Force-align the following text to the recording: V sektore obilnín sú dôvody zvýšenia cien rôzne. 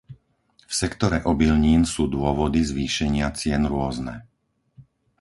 V 0.65 0.73
sektore 0.81 1.17
obilnín 1.33 1.81
sú 1.93 2.03
dôvody 2.17 2.59
zvýšenia 2.71 3.27
cien 3.39 3.63
rôzne. 3.73 4.15